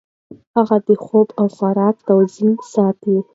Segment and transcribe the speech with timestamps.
[0.55, 3.15] هغې د خوب او خوراک توازن ساتي.